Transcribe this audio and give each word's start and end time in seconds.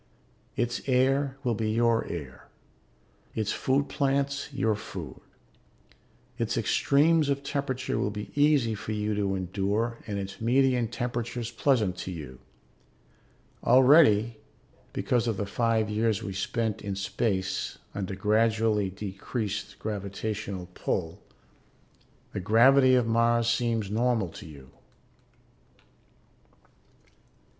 Its 0.55 0.81
air 0.87 1.37
will 1.43 1.53
be 1.53 1.69
your 1.69 2.07
air; 2.07 2.47
its 3.35 3.51
food 3.51 3.87
plants 3.87 4.51
your 4.51 4.73
food. 4.73 5.21
Its 6.39 6.57
extremes 6.57 7.29
of 7.29 7.43
temperature 7.43 7.99
will 7.99 8.09
be 8.09 8.31
easy 8.33 8.73
for 8.73 8.93
you 8.93 9.13
to 9.13 9.35
endure 9.35 9.99
and 10.07 10.17
its 10.17 10.41
median 10.41 10.87
temperatures 10.87 11.51
pleasant 11.51 11.95
to 11.97 12.09
you. 12.09 12.39
Already, 13.63 14.37
because 14.91 15.27
of 15.27 15.37
the 15.37 15.45
five 15.45 15.87
years 15.87 16.23
we 16.23 16.33
spent 16.33 16.81
in 16.81 16.95
space 16.95 17.77
under 17.93 18.15
gradually 18.15 18.89
decreased 18.89 19.77
gravitational 19.77 20.67
pull, 20.73 21.21
the 22.33 22.39
gravity 22.39 22.95
of 22.95 23.05
Mars 23.05 23.47
seems 23.47 23.91
normal 23.91 24.29
to 24.29 24.47
you. 24.47 24.71